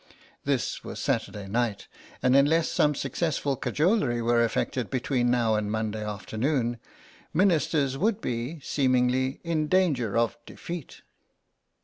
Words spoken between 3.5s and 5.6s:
cajolery were effected between now